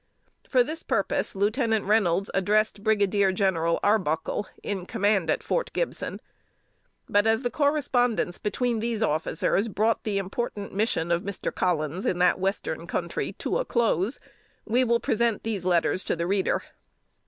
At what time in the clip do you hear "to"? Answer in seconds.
13.33-13.59, 16.05-16.15